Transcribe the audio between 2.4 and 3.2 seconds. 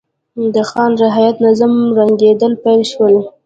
پیل شول.